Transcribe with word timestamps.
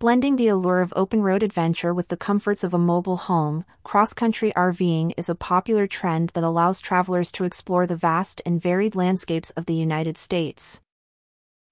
Blending 0.00 0.36
the 0.36 0.48
allure 0.48 0.80
of 0.80 0.94
open 0.96 1.20
road 1.20 1.42
adventure 1.42 1.92
with 1.92 2.08
the 2.08 2.16
comforts 2.16 2.64
of 2.64 2.72
a 2.72 2.78
mobile 2.78 3.18
home, 3.18 3.66
cross 3.84 4.14
country 4.14 4.50
RVing 4.56 5.12
is 5.18 5.28
a 5.28 5.34
popular 5.34 5.86
trend 5.86 6.30
that 6.30 6.42
allows 6.42 6.80
travelers 6.80 7.30
to 7.32 7.44
explore 7.44 7.86
the 7.86 7.96
vast 7.96 8.40
and 8.46 8.62
varied 8.62 8.94
landscapes 8.94 9.50
of 9.50 9.66
the 9.66 9.74
United 9.74 10.16
States. 10.16 10.80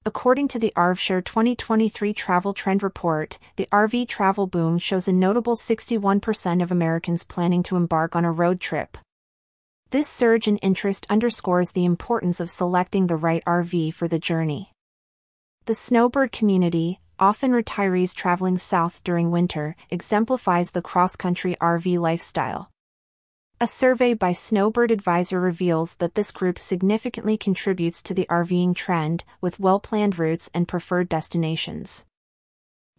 According 0.05 0.49
to 0.49 0.59
the 0.59 0.75
RVshare 0.77 1.25
2023 1.25 2.13
Travel 2.13 2.53
Trend 2.53 2.83
Report, 2.83 3.39
the 3.57 3.67
RV 3.73 4.07
travel 4.09 4.47
boom 4.47 4.79
shows 4.79 5.09
a 5.09 5.13
notable 5.15 5.57
61% 5.57 6.63
of 6.63 6.71
Americans 6.71 7.25
planning 7.25 7.63
to 7.63 7.77
embark 7.77 8.15
on 8.15 8.27
a 8.27 8.31
road 8.31 8.61
trip. 8.61 8.99
This 9.89 10.07
surge 10.07 10.47
in 10.47 10.59
interest 10.59 11.07
underscores 11.09 11.73
the 11.73 11.87
importance 11.87 12.41
of 12.41 12.51
selecting 12.51 13.07
the 13.07 13.17
right 13.17 13.43
RV 13.47 13.95
for 13.95 14.07
the 14.07 14.19
journey. 14.19 14.75
The 15.65 15.75
snowbird 15.75 16.31
community, 16.31 17.01
often 17.19 17.53
retirees 17.53 18.15
traveling 18.15 18.59
south 18.59 19.03
during 19.05 19.31
winter, 19.31 19.77
exemplifies 19.91 20.71
the 20.71 20.83
cross-country 20.83 21.57
RV 21.61 21.99
lifestyle. 21.99 22.71
A 23.61 23.67
survey 23.67 24.15
by 24.15 24.33
Snowbird 24.33 24.91
Advisor 24.91 25.41
reveals 25.41 25.97
that 25.97 26.15
this 26.15 26.31
group 26.31 26.59
significantly 26.59 27.37
contributes 27.37 28.03
to 28.05 28.15
the 28.15 28.27
RVing 28.31 28.75
trend, 28.77 29.25
with 29.41 29.59
well-planned 29.59 30.19
routes 30.19 30.49
and 30.55 30.69
preferred 30.69 31.09
destinations. 31.09 32.07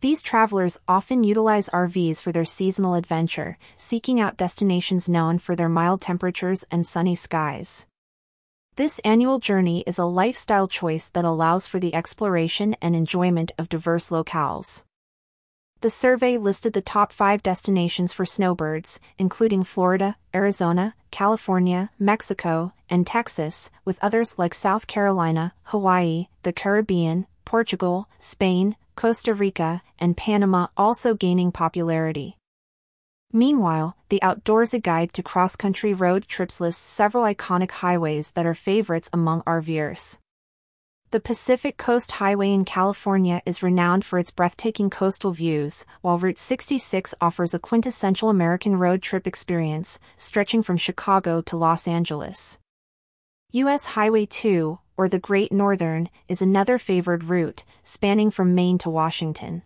These 0.02 0.22
travelers 0.22 0.78
often 0.88 1.26
utilize 1.26 1.70
RVs 1.70 2.22
for 2.22 2.32
their 2.32 2.46
seasonal 2.46 2.96
adventure, 2.96 3.58
seeking 3.76 4.20
out 4.20 4.38
destinations 4.38 5.10
known 5.10 5.40
for 5.40 5.56
their 5.56 5.68
mild 5.68 6.02
temperatures 6.02 6.64
and 6.72 6.88
sunny 6.88 7.16
skies. 7.16 7.86
This 8.80 9.00
annual 9.00 9.40
journey 9.40 9.84
is 9.86 9.98
a 9.98 10.06
lifestyle 10.06 10.70
choice 10.70 11.10
that 11.10 11.26
allows 11.26 11.68
for 11.68 11.82
the 11.82 11.94
exploration 11.94 12.78
and 12.82 12.96
enjoyment 12.96 13.52
of 13.58 13.68
diverse 13.68 14.08
locales. 14.10 14.84
The 15.82 15.90
survey 15.90 16.38
listed 16.38 16.72
the 16.72 16.82
top 16.82 17.12
five 17.12 17.44
destinations 17.44 18.14
for 18.14 18.26
snowbirds, 18.26 19.02
including 19.18 19.66
Florida, 19.66 20.16
Arizona, 20.34 20.96
California, 21.12 21.90
Mexico, 22.00 22.72
and 22.90 23.06
Texas, 23.06 23.70
with 23.84 24.00
others 24.02 24.36
like 24.38 24.54
South 24.54 24.88
Carolina, 24.88 25.54
Hawaii, 25.64 26.28
the 26.44 26.54
Caribbean, 26.54 27.28
Portugal, 27.44 28.08
Spain, 28.18 28.78
Costa 28.96 29.34
Rica, 29.34 29.82
and 30.00 30.16
Panama 30.16 30.68
also 30.78 31.16
gaining 31.16 31.52
popularity. 31.52 32.39
Meanwhile, 33.32 33.96
the 34.10 34.20
Outdoorsy 34.24 34.82
Guide 34.82 35.14
to 35.14 35.22
Cross 35.22 35.58
Country 35.58 35.94
Road 35.94 36.28
Trips 36.28 36.60
lists 36.60 36.82
several 36.82 37.24
iconic 37.24 37.70
highways 37.70 38.32
that 38.32 38.48
are 38.48 38.56
favorites 38.56 39.08
among 39.14 39.44
RVers. 39.44 40.18
The 41.12 41.20
Pacific 41.20 41.78
Coast 41.78 42.12
Highway 42.12 42.52
in 42.52 42.66
California 42.66 43.42
is 43.46 43.62
renowned 43.62 44.04
for 44.04 44.18
its 44.18 44.32
breathtaking 44.32 44.90
coastal 44.90 45.32
views, 45.32 45.86
while 46.02 46.18
Route 46.18 46.40
66 46.40 47.14
offers 47.22 47.54
a 47.54 47.60
quintessential 47.60 48.30
American 48.30 48.78
road 48.78 49.04
trip 49.04 49.28
experience, 49.28 50.00
stretching 50.18 50.64
from 50.64 50.78
Chicago 50.78 51.42
to 51.42 51.58
Los 51.58 51.88
Angeles. 51.88 52.58
U.S. 53.52 53.86
Highway 53.88 54.26
2, 54.26 54.80
or 54.98 55.08
the 55.08 55.20
Great 55.20 55.52
Northern, 55.52 56.10
is 56.28 56.42
another 56.42 56.78
favored 56.78 57.26
route, 57.26 57.64
spanning 57.84 58.30
from 58.32 58.54
Maine 58.54 58.80
to 58.80 58.90
Washington. 58.90 59.64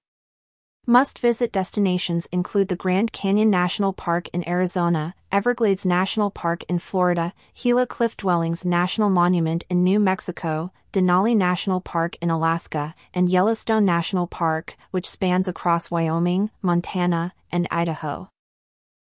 Must-visit 0.85 1.53
destinations 1.53 2.25
include 2.25 2.67
the 2.67 2.75
Grand 2.75 3.13
Canyon 3.13 3.49
National 3.49 3.93
Park 3.93 4.27
in 4.33 4.45
Arizona, 4.45 5.15
Everglades 5.31 5.85
National 5.85 6.29
Park 6.29 6.65
in 6.67 6.77
Florida, 6.77 7.33
Gila 7.55 7.87
Cliff 7.87 8.17
Dwellings 8.17 8.65
National 8.65 9.09
Monument 9.09 9.63
in 9.69 9.85
New 9.85 9.97
Mexico, 9.97 10.73
Denali 10.91 11.37
National 11.37 11.79
Park 11.79 12.17
in 12.21 12.29
Alaska, 12.29 12.95
and 13.13 13.29
Yellowstone 13.29 13.85
National 13.85 14.27
Park, 14.27 14.75
which 14.91 15.09
spans 15.09 15.47
across 15.47 15.89
Wyoming, 15.89 16.49
Montana, 16.61 17.33
and 17.49 17.65
Idaho. 17.71 18.27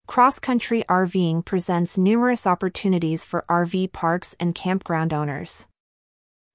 Cross-country 0.07 0.85
RVing 0.87 1.43
presents 1.43 1.97
numerous 1.97 2.47
opportunities 2.47 3.25
for 3.25 3.43
RV 3.49 3.91
parks 3.91 4.37
and 4.39 4.55
campground 4.55 5.11
owners. 5.11 5.67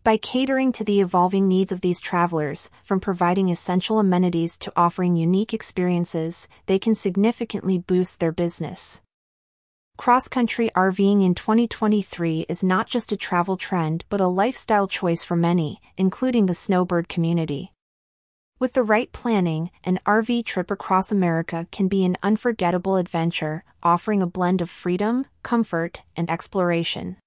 By 0.04 0.16
catering 0.16 0.72
to 0.72 0.82
the 0.82 1.00
evolving 1.00 1.46
needs 1.46 1.70
of 1.70 1.80
these 1.80 2.00
travelers, 2.00 2.70
from 2.82 2.98
providing 2.98 3.50
essential 3.50 4.00
amenities 4.00 4.58
to 4.58 4.72
offering 4.74 5.14
unique 5.14 5.54
experiences, 5.54 6.48
they 6.66 6.80
can 6.80 6.96
significantly 6.96 7.78
boost 7.78 8.18
their 8.18 8.32
business. 8.32 9.00
Cross 9.96 10.26
country 10.26 10.70
RVing 10.74 11.24
in 11.24 11.36
2023 11.36 12.46
is 12.48 12.64
not 12.64 12.88
just 12.88 13.12
a 13.12 13.16
travel 13.16 13.56
trend 13.56 14.04
but 14.08 14.20
a 14.20 14.26
lifestyle 14.26 14.88
choice 14.88 15.22
for 15.22 15.36
many, 15.36 15.80
including 15.96 16.46
the 16.46 16.54
snowbird 16.54 17.08
community. 17.08 17.72
With 18.58 18.72
the 18.72 18.82
right 18.82 19.12
planning, 19.12 19.70
an 19.84 20.00
RV 20.04 20.44
trip 20.46 20.72
across 20.72 21.12
America 21.12 21.68
can 21.70 21.86
be 21.86 22.04
an 22.04 22.16
unforgettable 22.24 22.96
adventure, 22.96 23.62
offering 23.84 24.20
a 24.20 24.26
blend 24.26 24.60
of 24.60 24.68
freedom, 24.68 25.26
comfort, 25.44 26.02
and 26.16 26.28
exploration. 26.28 27.18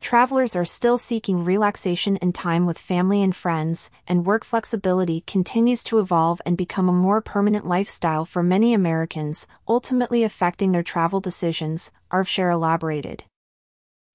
Travelers 0.00 0.56
are 0.56 0.64
still 0.64 0.96
seeking 0.96 1.44
relaxation 1.44 2.16
and 2.16 2.34
time 2.34 2.64
with 2.64 2.78
family 2.78 3.22
and 3.22 3.36
friends, 3.36 3.90
and 4.06 4.24
work 4.24 4.44
flexibility 4.44 5.22
continues 5.26 5.84
to 5.84 5.98
evolve 5.98 6.40
and 6.46 6.56
become 6.56 6.88
a 6.88 6.92
more 6.92 7.20
permanent 7.20 7.66
lifestyle 7.66 8.24
for 8.24 8.42
many 8.42 8.72
Americans, 8.72 9.46
ultimately 9.68 10.24
affecting 10.24 10.72
their 10.72 10.82
travel 10.82 11.20
decisions, 11.20 11.92
RVshare 12.10 12.52
elaborated. 12.52 13.24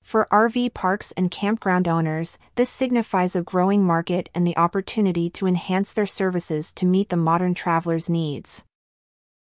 For 0.01 0.27
RV 0.31 0.73
parks 0.73 1.11
and 1.13 1.31
campground 1.31 1.87
owners, 1.87 2.39
this 2.55 2.69
signifies 2.69 3.35
a 3.35 3.43
growing 3.43 3.83
market 3.83 4.29
and 4.35 4.45
the 4.45 4.57
opportunity 4.57 5.29
to 5.31 5.47
enhance 5.47 5.93
their 5.93 6.05
services 6.05 6.73
to 6.73 6.85
meet 6.85 7.09
the 7.09 7.15
modern 7.15 7.53
traveler's 7.53 8.09
needs. 8.09 8.63